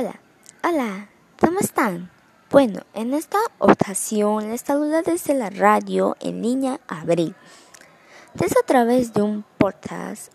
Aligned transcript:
Hola, 0.00 0.20
hola, 0.62 1.08
¿cómo 1.40 1.58
están? 1.58 2.08
Bueno, 2.52 2.82
en 2.94 3.14
esta 3.14 3.38
ocasión 3.58 4.48
les 4.48 4.60
saluda 4.60 5.02
desde 5.02 5.34
la 5.34 5.50
radio 5.50 6.16
en 6.20 6.40
línea 6.40 6.78
Abril. 6.86 7.34
Desde 8.32 8.60
a 8.60 8.64
través 8.64 9.12
de 9.12 9.22
un 9.22 9.44
podcast, 9.58 10.32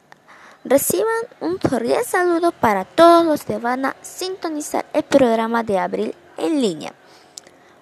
reciban 0.66 1.08
un 1.40 1.60
cordial 1.60 2.04
saludo 2.04 2.52
para 2.52 2.84
todos 2.84 3.26
los 3.26 3.46
que 3.46 3.58
van 3.58 3.86
a 3.86 3.96
sintonizar 4.02 4.86
el 4.92 5.04
programa 5.04 5.64
de 5.64 5.80
Abril 5.80 6.14
en 6.36 6.62
línea. 6.62 6.94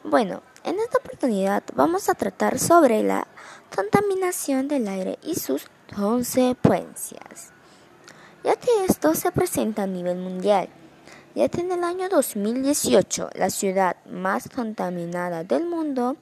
Bueno, 0.03 0.43
en 0.63 0.79
esta 0.79 0.99
oportunidad 0.99 1.63
vamos 1.73 2.09
a 2.09 2.13
tratar 2.13 2.59
sobre 2.59 3.01
la 3.01 3.25
contaminación 3.75 4.67
del 4.67 4.87
aire 4.87 5.17
y 5.23 5.33
sus 5.33 5.65
consecuencias, 5.95 7.49
ya 8.43 8.55
que 8.55 8.69
esto 8.87 9.15
se 9.15 9.31
presenta 9.31 9.81
a 9.81 9.87
nivel 9.87 10.17
mundial 10.17 10.69
ya 11.35 11.45
en 11.45 11.71
el 11.71 11.83
año 11.83 12.09
2018 12.09 13.29
la 13.35 13.49
ciudad 13.49 13.97
más 14.05 14.47
contaminada 14.49 15.43
del 15.43 15.65
mundo 15.65 16.15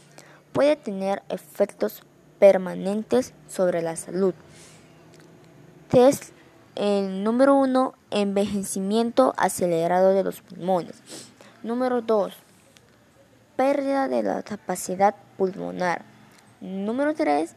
Puede 0.53 0.75
tener 0.75 1.23
efectos 1.29 2.03
permanentes 2.41 3.33
sobre 3.47 3.81
la 3.81 3.95
salud. 3.95 4.35
Es 5.93 6.33
el 6.75 7.23
número 7.23 7.55
uno, 7.55 7.95
envejecimiento 8.11 9.33
acelerado 9.37 10.13
de 10.13 10.25
los 10.25 10.41
pulmones. 10.41 10.97
Número 11.63 12.03
dos, 12.03 12.35
pérdida 13.55 14.09
de 14.09 14.25
la 14.25 14.43
capacidad 14.43 15.15
pulmonar. 15.39 16.05
Número 16.61 17.15
tres, 17.15 17.55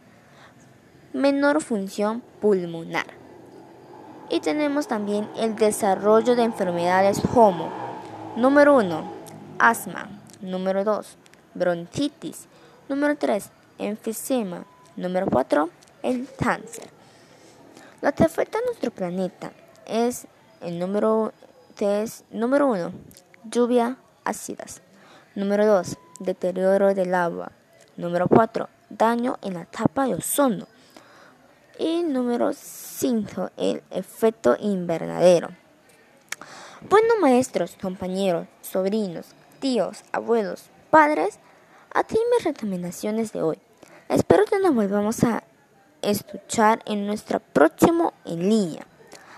menor 1.11 1.59
función 1.63 2.21
pulmonar. 2.39 3.18
Y 4.29 4.41
tenemos 4.41 4.87
también 4.87 5.27
el 5.37 5.55
desarrollo 5.55 6.35
de 6.35 6.43
enfermedades 6.43 7.19
como 7.33 7.69
número 8.35 8.77
1, 8.77 9.03
asma, 9.57 10.07
número 10.39 10.83
2, 10.83 11.17
bronquitis, 11.55 12.47
número 12.87 13.17
3, 13.17 13.49
enfisema, 13.79 14.65
número 14.95 15.25
4, 15.25 15.69
el 16.03 16.27
cáncer. 16.37 16.89
Lo 18.01 18.13
que 18.13 18.23
afecta 18.23 18.59
a 18.59 18.61
nuestro 18.61 18.91
planeta 18.91 19.51
es 19.87 20.27
el 20.61 20.77
número 20.77 21.33
3, 21.75 22.25
número 22.29 22.67
1, 22.67 22.91
lluvia 23.49 23.97
ácidas, 24.25 24.81
número 25.33 25.65
2, 25.65 25.97
deterioro 26.19 26.93
del 26.93 27.15
agua, 27.15 27.51
número 27.97 28.27
4, 28.27 28.69
daño 28.89 29.37
en 29.41 29.55
la 29.55 29.65
tapa 29.65 30.05
de 30.05 30.13
ozono. 30.13 30.67
Y 31.79 32.03
número 32.03 32.51
5, 32.51 33.51
el 33.55 33.81
efecto 33.89 34.57
invernadero. 34.59 35.47
Bueno, 36.89 37.07
maestros, 37.21 37.77
compañeros, 37.81 38.47
sobrinos, 38.61 39.27
tíos, 39.61 40.03
abuelos, 40.11 40.65
padres, 40.89 41.39
aquí 41.93 42.17
mis 42.35 42.43
recomendaciones 42.43 43.31
de 43.31 43.43
hoy. 43.43 43.59
Espero 44.09 44.43
que 44.43 44.59
nos 44.59 44.75
volvamos 44.75 45.23
a 45.23 45.43
escuchar 46.01 46.81
en 46.85 47.07
nuestra 47.07 47.39
próximo 47.39 48.13
en 48.25 48.49
línea. 48.49 48.85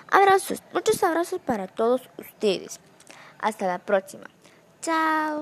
Abrazos, 0.09 0.63
muchos 0.73 1.03
abrazos 1.03 1.39
para 1.41 1.67
todos 1.67 2.09
ustedes. 2.17 2.79
Hasta 3.37 3.67
la 3.67 3.77
próxima. 3.77 4.25
Chao. 4.81 5.39